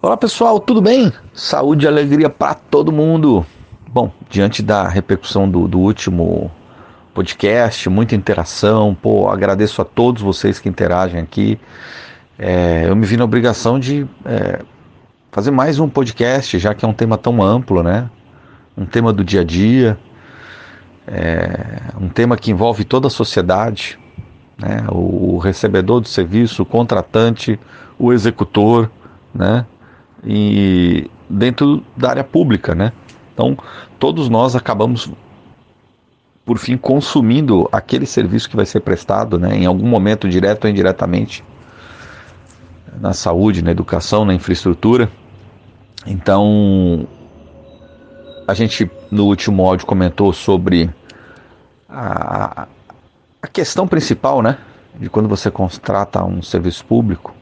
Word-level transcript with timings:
Olá 0.00 0.16
pessoal, 0.16 0.60
tudo 0.60 0.80
bem? 0.80 1.12
Saúde 1.34 1.84
e 1.84 1.88
alegria 1.88 2.30
para 2.30 2.54
todo 2.54 2.92
mundo. 2.92 3.44
Bom, 3.88 4.12
diante 4.30 4.62
da 4.62 4.88
repercussão 4.88 5.50
do, 5.50 5.66
do, 5.66 5.80
último 5.80 6.52
podcast, 7.12 7.90
muita 7.90 8.14
interação, 8.14 8.94
pô, 8.94 9.28
agradeço 9.28 9.82
a 9.82 9.84
todos 9.84 10.22
vocês 10.22 10.60
que 10.60 10.68
interagem 10.68 11.20
aqui. 11.20 11.58
É, 12.38 12.84
eu 12.86 12.94
me 12.94 13.04
vi 13.04 13.16
na 13.16 13.24
obrigação 13.24 13.76
de 13.76 14.06
é, 14.24 14.60
fazer 15.32 15.50
mais 15.50 15.80
um 15.80 15.88
podcast, 15.88 16.60
já 16.60 16.76
que 16.76 16.84
é 16.84 16.88
um 16.88 16.94
tema 16.94 17.18
tão 17.18 17.42
amplo, 17.42 17.82
né? 17.82 18.08
Um 18.76 18.86
tema 18.86 19.12
do 19.12 19.24
dia 19.24 19.40
a 19.40 19.44
dia, 19.44 19.98
é, 21.08 21.80
um 22.00 22.08
tema 22.08 22.36
que 22.36 22.52
envolve 22.52 22.84
toda 22.84 23.08
a 23.08 23.10
sociedade, 23.10 23.98
né? 24.56 24.86
O, 24.92 25.34
o 25.34 25.38
recebedor 25.38 26.00
do 26.00 26.06
serviço, 26.06 26.62
o 26.62 26.66
contratante, 26.66 27.58
o 27.98 28.12
executor, 28.12 28.88
né? 29.34 29.66
E 30.24 31.10
dentro 31.28 31.84
da 31.96 32.10
área 32.10 32.24
pública, 32.24 32.74
né? 32.74 32.92
Então, 33.32 33.56
todos 33.98 34.28
nós 34.28 34.56
acabamos 34.56 35.10
por 36.44 36.58
fim 36.58 36.76
consumindo 36.76 37.68
aquele 37.70 38.06
serviço 38.06 38.48
que 38.48 38.56
vai 38.56 38.64
ser 38.64 38.80
prestado, 38.80 39.38
né, 39.38 39.54
em 39.54 39.66
algum 39.66 39.86
momento 39.86 40.28
direto 40.28 40.64
ou 40.64 40.70
indiretamente 40.70 41.44
na 43.00 43.12
saúde, 43.12 43.62
na 43.62 43.70
educação, 43.70 44.24
na 44.24 44.32
infraestrutura. 44.32 45.10
Então, 46.06 47.06
a 48.46 48.54
gente 48.54 48.90
no 49.10 49.26
último 49.26 49.62
áudio 49.62 49.86
comentou 49.86 50.32
sobre 50.32 50.88
a, 51.86 52.66
a 53.42 53.46
questão 53.46 53.86
principal, 53.86 54.40
né, 54.40 54.56
de 54.98 55.10
quando 55.10 55.28
você 55.28 55.50
contrata 55.50 56.24
um 56.24 56.42
serviço 56.42 56.84
público, 56.84 57.34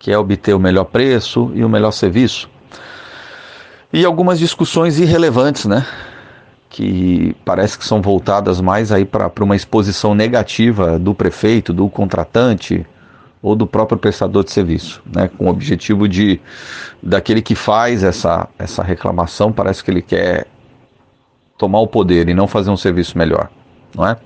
que 0.00 0.10
é 0.10 0.18
obter 0.18 0.54
o 0.54 0.58
melhor 0.58 0.84
preço 0.84 1.52
e 1.54 1.62
o 1.62 1.68
melhor 1.68 1.90
serviço. 1.92 2.48
E 3.92 4.04
algumas 4.04 4.38
discussões 4.38 4.98
irrelevantes, 4.98 5.66
né? 5.66 5.86
Que 6.70 7.36
parece 7.44 7.78
que 7.78 7.84
são 7.84 8.00
voltadas 8.00 8.62
mais 8.62 8.90
aí 8.90 9.04
para 9.04 9.30
uma 9.40 9.54
exposição 9.54 10.14
negativa 10.14 10.98
do 10.98 11.14
prefeito, 11.14 11.74
do 11.74 11.86
contratante 11.88 12.84
ou 13.42 13.54
do 13.54 13.66
próprio 13.66 13.98
prestador 13.98 14.42
de 14.42 14.52
serviço, 14.52 15.02
né? 15.14 15.28
Com 15.36 15.44
o 15.44 15.50
objetivo 15.50 16.08
de 16.08 16.40
daquele 17.02 17.42
que 17.42 17.54
faz 17.54 18.02
essa, 18.02 18.48
essa 18.58 18.82
reclamação, 18.82 19.52
parece 19.52 19.84
que 19.84 19.90
ele 19.90 20.02
quer 20.02 20.46
tomar 21.58 21.80
o 21.80 21.86
poder 21.86 22.26
e 22.30 22.34
não 22.34 22.48
fazer 22.48 22.70
um 22.70 22.76
serviço 22.76 23.18
melhor, 23.18 23.50
não 23.94 24.06
é? 24.06 24.16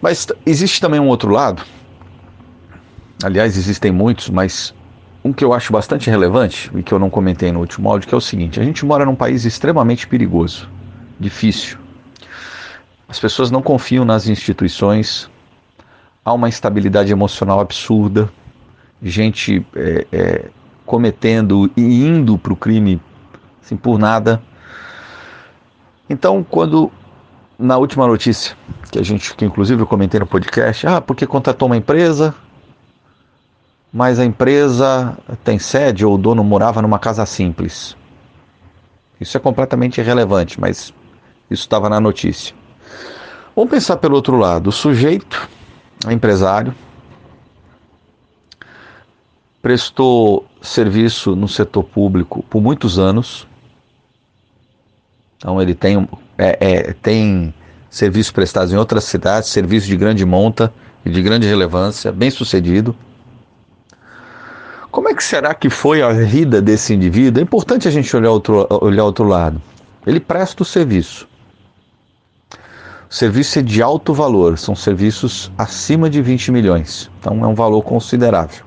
Mas 0.00 0.26
existe 0.46 0.80
também 0.80 0.98
um 0.98 1.08
outro 1.08 1.30
lado 1.30 1.62
Aliás, 3.24 3.56
existem 3.56 3.92
muitos, 3.92 4.28
mas 4.28 4.74
um 5.24 5.32
que 5.32 5.44
eu 5.44 5.52
acho 5.52 5.72
bastante 5.72 6.10
relevante 6.10 6.70
e 6.74 6.82
que 6.82 6.92
eu 6.92 6.98
não 6.98 7.08
comentei 7.08 7.52
no 7.52 7.60
último 7.60 7.88
áudio, 7.90 8.08
que 8.08 8.14
é 8.14 8.18
o 8.18 8.20
seguinte: 8.20 8.60
a 8.60 8.64
gente 8.64 8.84
mora 8.84 9.04
num 9.04 9.14
país 9.14 9.44
extremamente 9.44 10.06
perigoso, 10.06 10.68
difícil. 11.18 11.78
As 13.08 13.20
pessoas 13.20 13.50
não 13.50 13.62
confiam 13.62 14.04
nas 14.04 14.26
instituições, 14.26 15.30
há 16.24 16.32
uma 16.32 16.48
instabilidade 16.48 17.12
emocional 17.12 17.60
absurda, 17.60 18.30
gente 19.02 19.64
é, 19.76 20.06
é, 20.10 20.44
cometendo 20.86 21.70
e 21.76 21.82
indo 21.82 22.38
para 22.38 22.52
o 22.52 22.56
crime 22.56 23.00
assim, 23.62 23.76
por 23.76 23.98
nada. 23.98 24.42
Então, 26.08 26.44
quando 26.48 26.90
na 27.58 27.76
última 27.76 28.06
notícia 28.06 28.56
que 28.90 28.98
a 28.98 29.02
gente, 29.02 29.34
que 29.34 29.44
inclusive 29.44 29.80
eu 29.80 29.86
comentei 29.86 30.18
no 30.18 30.26
podcast, 30.26 30.86
ah, 30.86 31.00
porque 31.00 31.26
contratou 31.26 31.66
uma 31.66 31.76
empresa, 31.76 32.34
mas 33.92 34.18
a 34.18 34.24
empresa 34.24 35.18
tem 35.44 35.58
sede 35.58 36.04
ou 36.04 36.14
o 36.14 36.18
dono 36.18 36.42
morava 36.42 36.80
numa 36.80 36.98
casa 36.98 37.26
simples. 37.26 37.94
Isso 39.20 39.36
é 39.36 39.40
completamente 39.40 40.00
irrelevante, 40.00 40.58
mas 40.58 40.94
isso 41.50 41.62
estava 41.62 41.88
na 41.88 42.00
notícia. 42.00 42.54
Vamos 43.54 43.70
pensar 43.70 43.98
pelo 43.98 44.14
outro 44.14 44.36
lado: 44.36 44.68
o 44.68 44.72
sujeito, 44.72 45.48
empresário, 46.10 46.74
prestou 49.60 50.46
serviço 50.62 51.36
no 51.36 51.46
setor 51.46 51.84
público 51.84 52.42
por 52.48 52.62
muitos 52.62 52.98
anos. 52.98 53.46
Então 55.36 55.60
ele 55.60 55.74
tem, 55.74 56.08
é, 56.38 56.58
é, 56.60 56.92
tem 56.94 57.52
serviços 57.90 58.32
prestados 58.32 58.72
em 58.72 58.76
outras 58.76 59.04
cidades, 59.04 59.50
serviço 59.50 59.86
de 59.86 59.96
grande 59.96 60.24
monta 60.24 60.72
e 61.04 61.10
de 61.10 61.20
grande 61.20 61.46
relevância, 61.46 62.10
bem 62.10 62.30
sucedido. 62.30 62.96
Como 64.92 65.08
é 65.08 65.14
que 65.14 65.24
será 65.24 65.54
que 65.54 65.70
foi 65.70 66.02
a 66.02 66.12
vida 66.12 66.60
desse 66.60 66.92
indivíduo? 66.92 67.40
É 67.40 67.42
importante 67.42 67.88
a 67.88 67.90
gente 67.90 68.14
olhar 68.14 68.30
outro, 68.30 68.66
olhar 68.82 69.04
outro 69.04 69.24
lado. 69.24 69.60
Ele 70.06 70.20
presta 70.20 70.62
o 70.62 70.66
serviço. 70.66 71.26
O 73.10 73.14
serviço 73.14 73.58
é 73.58 73.62
de 73.62 73.82
alto 73.82 74.12
valor, 74.12 74.58
são 74.58 74.76
serviços 74.76 75.50
acima 75.56 76.10
de 76.10 76.20
20 76.20 76.52
milhões. 76.52 77.10
Então 77.18 77.42
é 77.42 77.46
um 77.46 77.54
valor 77.54 77.82
considerável. 77.82 78.66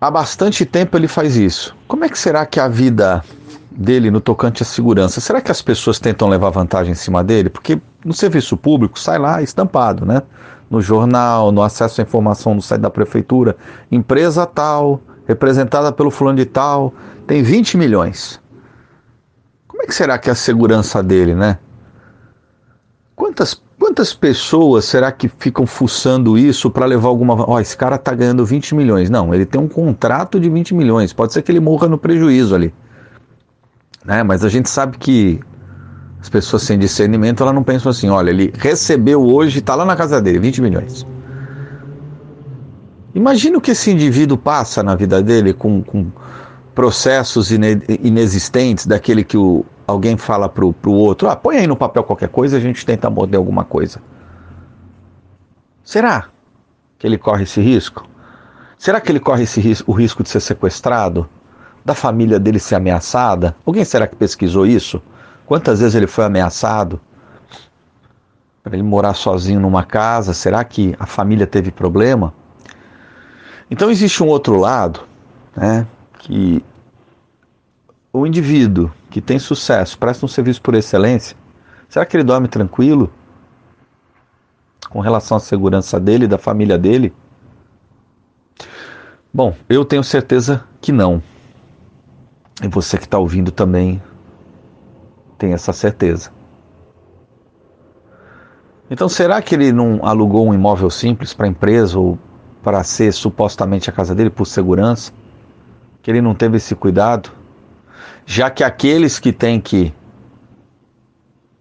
Há 0.00 0.10
bastante 0.10 0.64
tempo 0.64 0.96
ele 0.96 1.06
faz 1.06 1.36
isso. 1.36 1.76
Como 1.86 2.06
é 2.06 2.08
que 2.08 2.18
será 2.18 2.46
que 2.46 2.58
a 2.58 2.68
vida 2.68 3.22
dele 3.70 4.10
no 4.10 4.22
tocante 4.22 4.62
à 4.62 4.66
segurança? 4.66 5.20
Será 5.20 5.42
que 5.42 5.50
as 5.50 5.60
pessoas 5.60 5.98
tentam 5.98 6.26
levar 6.26 6.48
vantagem 6.48 6.92
em 6.92 6.96
cima 6.96 7.22
dele? 7.22 7.50
Porque 7.50 7.78
no 8.02 8.14
serviço 8.14 8.56
público 8.56 8.98
sai 8.98 9.18
lá 9.18 9.42
estampado, 9.42 10.06
né? 10.06 10.22
No 10.70 10.80
jornal, 10.80 11.50
no 11.50 11.62
acesso 11.62 12.00
à 12.00 12.04
informação 12.04 12.54
no 12.54 12.62
site 12.62 12.80
da 12.80 12.88
prefeitura, 12.88 13.56
empresa 13.90 14.46
tal, 14.46 15.00
representada 15.26 15.90
pelo 15.90 16.10
fulano 16.10 16.38
de 16.38 16.46
tal, 16.46 16.94
tem 17.26 17.42
20 17.42 17.76
milhões. 17.76 18.40
Como 19.66 19.82
é 19.82 19.86
que 19.86 19.94
será 19.94 20.16
que 20.16 20.28
é 20.28 20.32
a 20.32 20.36
segurança 20.36 21.02
dele, 21.02 21.34
né? 21.34 21.58
Quantas, 23.16 23.60
quantas 23.78 24.14
pessoas 24.14 24.84
será 24.84 25.12
que 25.12 25.28
ficam 25.28 25.66
fuçando 25.66 26.38
isso 26.38 26.70
para 26.70 26.86
levar 26.86 27.08
alguma. 27.08 27.34
Ó, 27.34 27.54
oh, 27.54 27.60
esse 27.60 27.76
cara 27.76 27.98
tá 27.98 28.14
ganhando 28.14 28.46
20 28.46 28.74
milhões. 28.74 29.10
Não, 29.10 29.34
ele 29.34 29.44
tem 29.44 29.60
um 29.60 29.68
contrato 29.68 30.40
de 30.40 30.48
20 30.48 30.74
milhões. 30.74 31.12
Pode 31.12 31.32
ser 31.32 31.42
que 31.42 31.52
ele 31.52 31.60
morra 31.60 31.86
no 31.86 31.98
prejuízo 31.98 32.54
ali. 32.54 32.72
Né? 34.04 34.22
Mas 34.22 34.44
a 34.44 34.48
gente 34.48 34.70
sabe 34.70 34.96
que 34.96 35.40
as 36.20 36.28
pessoas 36.28 36.62
sem 36.62 36.78
discernimento, 36.78 37.42
elas 37.42 37.54
não 37.54 37.62
pensam 37.62 37.90
assim, 37.90 38.08
olha, 38.10 38.30
ele 38.30 38.52
recebeu 38.56 39.22
hoje, 39.22 39.60
está 39.60 39.74
lá 39.74 39.84
na 39.84 39.96
casa 39.96 40.20
dele, 40.20 40.38
20 40.38 40.60
milhões. 40.60 41.06
Imagina 43.14 43.58
o 43.58 43.60
que 43.60 43.70
esse 43.70 43.90
indivíduo 43.90 44.36
passa 44.36 44.82
na 44.82 44.94
vida 44.94 45.22
dele 45.22 45.52
com, 45.52 45.82
com 45.82 46.10
processos 46.74 47.50
inexistentes, 47.50 48.86
daquele 48.86 49.24
que 49.24 49.36
o, 49.36 49.64
alguém 49.86 50.16
fala 50.16 50.48
para 50.48 50.64
o 50.64 50.92
outro, 50.92 51.28
ah, 51.28 51.34
põe 51.34 51.56
aí 51.56 51.66
no 51.66 51.76
papel 51.76 52.04
qualquer 52.04 52.28
coisa, 52.28 52.56
a 52.56 52.60
gente 52.60 52.84
tenta 52.84 53.08
morder 53.08 53.38
alguma 53.38 53.64
coisa. 53.64 54.00
Será 55.82 56.28
que 56.98 57.06
ele 57.06 57.18
corre 57.18 57.44
esse 57.44 57.60
risco? 57.60 58.06
Será 58.78 59.00
que 59.00 59.10
ele 59.10 59.20
corre 59.20 59.42
esse 59.42 59.60
risco, 59.60 59.90
o 59.90 59.94
risco 59.94 60.22
de 60.22 60.28
ser 60.28 60.40
sequestrado? 60.40 61.28
Da 61.84 61.94
família 61.94 62.38
dele 62.38 62.58
ser 62.58 62.76
ameaçada? 62.76 63.56
Alguém 63.66 63.84
será 63.84 64.06
que 64.06 64.14
pesquisou 64.14 64.66
isso? 64.66 65.02
Quantas 65.50 65.80
vezes 65.80 65.96
ele 65.96 66.06
foi 66.06 66.24
ameaçado 66.24 67.00
para 68.62 68.74
ele 68.74 68.84
morar 68.84 69.14
sozinho 69.14 69.58
numa 69.58 69.82
casa? 69.82 70.32
Será 70.32 70.62
que 70.62 70.94
a 70.96 71.06
família 71.06 71.44
teve 71.44 71.72
problema? 71.72 72.32
Então 73.68 73.90
existe 73.90 74.22
um 74.22 74.28
outro 74.28 74.56
lado, 74.56 75.00
né, 75.56 75.88
que 76.20 76.64
o 78.12 78.24
indivíduo 78.24 78.92
que 79.10 79.20
tem 79.20 79.40
sucesso, 79.40 79.98
presta 79.98 80.24
um 80.24 80.28
serviço 80.28 80.62
por 80.62 80.76
excelência, 80.76 81.36
será 81.88 82.06
que 82.06 82.16
ele 82.16 82.22
dorme 82.22 82.46
tranquilo 82.46 83.12
com 84.88 85.00
relação 85.00 85.36
à 85.36 85.40
segurança 85.40 85.98
dele 85.98 86.26
e 86.26 86.28
da 86.28 86.38
família 86.38 86.78
dele? 86.78 87.12
Bom, 89.34 89.56
eu 89.68 89.84
tenho 89.84 90.04
certeza 90.04 90.64
que 90.80 90.92
não. 90.92 91.20
E 92.62 92.68
você 92.68 92.96
que 92.96 93.04
está 93.04 93.18
ouvindo 93.18 93.50
também 93.50 94.00
tem 95.40 95.54
essa 95.54 95.72
certeza. 95.72 96.30
Então, 98.90 99.08
será 99.08 99.40
que 99.40 99.54
ele 99.54 99.72
não 99.72 100.00
alugou 100.04 100.46
um 100.46 100.52
imóvel 100.52 100.90
simples 100.90 101.32
para 101.32 101.46
a 101.46 101.48
empresa 101.48 101.98
ou 101.98 102.18
para 102.62 102.84
ser 102.84 103.10
supostamente 103.12 103.88
a 103.88 103.92
casa 103.92 104.14
dele 104.14 104.28
por 104.28 104.44
segurança? 104.44 105.12
Que 106.02 106.10
ele 106.10 106.20
não 106.20 106.34
teve 106.34 106.58
esse 106.58 106.74
cuidado? 106.74 107.30
Já 108.26 108.50
que 108.50 108.62
aqueles 108.62 109.18
que 109.18 109.32
têm 109.32 109.60
que 109.60 109.94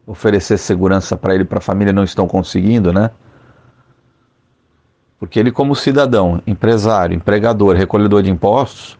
oferecer 0.05 0.57
segurança 0.57 1.15
para 1.15 1.33
ele 1.33 1.43
e 1.43 1.47
para 1.47 1.59
a 1.59 1.61
família 1.61 1.93
não 1.93 2.03
estão 2.03 2.27
conseguindo, 2.27 2.91
né? 2.91 3.11
Porque 5.17 5.39
ele, 5.39 5.51
como 5.51 5.75
cidadão, 5.75 6.41
empresário, 6.45 7.15
empregador, 7.15 7.75
recolhedor 7.75 8.23
de 8.23 8.31
impostos, 8.31 8.98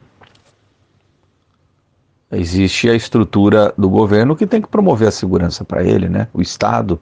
Existe 2.32 2.88
a 2.90 2.94
estrutura 2.94 3.74
do 3.76 3.90
governo 3.90 4.36
que 4.36 4.46
tem 4.46 4.62
que 4.62 4.68
promover 4.68 5.08
a 5.08 5.12
segurança 5.12 5.66
para 5.66 5.84
ele, 5.84 6.08
né? 6.08 6.28
O 6.34 6.42
Estado. 6.42 7.00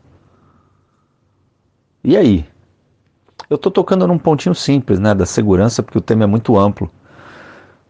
E 2.03 2.15
aí? 2.15 2.45
Eu 3.49 3.55
estou 3.55 3.71
tocando 3.71 4.07
num 4.07 4.17
pontinho 4.17 4.55
simples, 4.55 4.99
né, 4.99 5.13
da 5.13 5.25
segurança, 5.25 5.83
porque 5.83 5.97
o 5.97 6.01
tema 6.01 6.23
é 6.23 6.27
muito 6.27 6.57
amplo. 6.57 6.89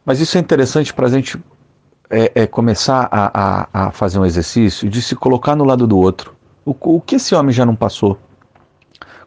Mas 0.03 0.19
isso 0.19 0.37
é 0.37 0.41
interessante 0.41 0.93
para 0.93 1.07
a 1.07 1.09
gente 1.09 1.39
é, 2.09 2.43
é 2.43 2.47
começar 2.47 3.07
a, 3.11 3.31
a, 3.33 3.87
a, 3.87 3.91
fazer 3.91 4.19
um 4.19 4.25
exercício 4.25 4.89
de 4.89 5.01
se 5.01 5.15
colocar 5.15 5.55
no 5.55 5.63
lado 5.63 5.85
do 5.85 5.97
outro. 5.97 6.35
O, 6.65 6.75
o 6.79 7.01
que 7.01 7.15
esse 7.15 7.35
homem 7.35 7.53
já 7.53 7.65
não 7.65 7.75
passou? 7.75 8.17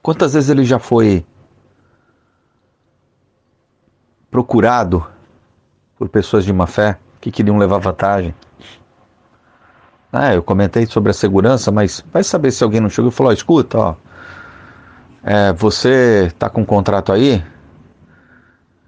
Quantas 0.02 0.34
vezes 0.34 0.50
ele 0.50 0.64
já 0.64 0.78
foi 0.78 1.24
procurado 4.30 5.06
por 5.98 6.08
pessoas 6.08 6.44
de 6.44 6.52
má 6.52 6.66
fé 6.66 6.98
que 7.20 7.30
queriam 7.30 7.58
levar 7.58 7.78
vantagem? 7.78 8.34
Ah, 10.12 10.34
eu 10.34 10.42
comentei 10.42 10.86
sobre 10.86 11.10
a 11.10 11.14
segurança, 11.14 11.70
mas 11.70 12.04
vai 12.12 12.24
saber 12.24 12.50
se 12.50 12.64
alguém 12.64 12.80
não 12.80 12.90
chegou 12.90 13.10
e 13.10 13.14
falou: 13.14 13.32
escuta, 13.32 13.78
ó, 13.78 13.94
é, 15.22 15.52
você 15.52 16.26
está 16.26 16.50
com 16.50 16.62
um 16.62 16.64
contrato 16.64 17.12
aí? 17.12 17.44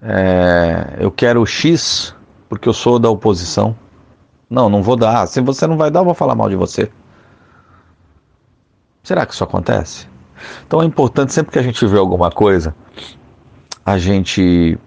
É, 0.03 0.97
eu 0.99 1.11
quero 1.11 1.47
X 1.47 2.15
porque 2.49 2.69
eu 2.69 2.73
sou 2.73 2.99
da 2.99 3.09
oposição. 3.09 3.77
Não, 4.51 4.69
não 4.69 4.83
vou 4.83 4.97
dar. 4.97 5.27
Se 5.27 5.41
você 5.41 5.67
não 5.67 5.77
vai 5.77 5.91
dar, 5.91 6.01
eu 6.01 6.05
vou 6.05 6.15
falar 6.15 6.35
mal 6.35 6.49
de 6.49 6.57
você. 6.57 6.91
Será 9.03 9.25
que 9.25 9.33
isso 9.33 9.45
acontece? 9.45 10.09
Então 10.67 10.83
é 10.83 10.85
importante 10.85 11.33
sempre 11.33 11.53
que 11.53 11.59
a 11.59 11.63
gente 11.63 11.87
vê 11.87 11.99
alguma 11.99 12.31
coisa, 12.31 12.75
a 13.85 13.97
gente 13.97 14.79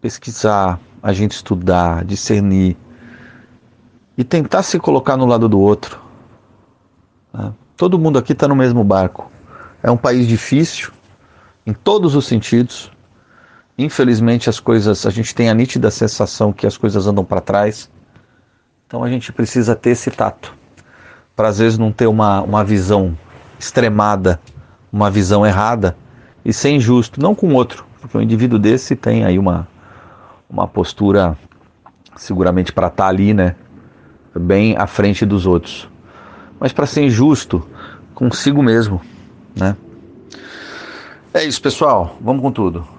pesquisar, 0.00 0.78
a 1.02 1.12
gente 1.12 1.32
estudar, 1.32 2.04
discernir 2.04 2.76
e 4.16 4.24
tentar 4.24 4.62
se 4.62 4.78
colocar 4.78 5.16
no 5.16 5.26
lado 5.26 5.48
do 5.48 5.58
outro. 5.58 6.00
Né? 7.32 7.52
Todo 7.76 7.98
mundo 7.98 8.18
aqui 8.18 8.32
está 8.32 8.46
no 8.46 8.56
mesmo 8.56 8.84
barco. 8.84 9.30
É 9.82 9.90
um 9.90 9.96
país 9.96 10.26
difícil 10.26 10.92
em 11.66 11.72
todos 11.72 12.14
os 12.14 12.26
sentidos. 12.26 12.90
Infelizmente 13.78 14.50
as 14.50 14.60
coisas, 14.60 15.06
a 15.06 15.10
gente 15.10 15.34
tem 15.34 15.48
a 15.48 15.54
nítida 15.54 15.90
sensação 15.90 16.52
que 16.52 16.66
as 16.66 16.76
coisas 16.76 17.06
andam 17.06 17.24
para 17.24 17.40
trás. 17.40 17.90
Então 18.86 19.02
a 19.02 19.08
gente 19.08 19.32
precisa 19.32 19.74
ter 19.74 19.90
esse 19.90 20.10
tato 20.10 20.60
para 21.34 21.48
às 21.48 21.58
vezes 21.58 21.78
não 21.78 21.90
ter 21.90 22.06
uma, 22.06 22.42
uma 22.42 22.62
visão 22.62 23.16
extremada, 23.58 24.38
uma 24.92 25.10
visão 25.10 25.46
errada 25.46 25.96
e 26.44 26.52
ser 26.52 26.70
injusto, 26.70 27.18
não 27.18 27.34
com 27.34 27.54
outro, 27.54 27.86
porque 27.98 28.18
um 28.18 28.20
indivíduo 28.20 28.58
desse 28.58 28.94
tem 28.94 29.24
aí 29.24 29.38
uma, 29.38 29.66
uma 30.50 30.66
postura 30.66 31.36
seguramente 32.16 32.72
para 32.72 32.88
estar 32.88 33.04
tá 33.04 33.08
ali, 33.08 33.32
né, 33.32 33.54
bem 34.34 34.76
à 34.76 34.86
frente 34.86 35.24
dos 35.24 35.46
outros, 35.46 35.88
mas 36.58 36.72
para 36.72 36.86
ser 36.86 37.02
injusto 37.02 37.66
consigo 38.14 38.62
mesmo, 38.62 39.00
né? 39.56 39.76
É 41.32 41.44
isso, 41.44 41.62
pessoal. 41.62 42.16
Vamos 42.20 42.42
com 42.42 42.50
tudo. 42.50 42.84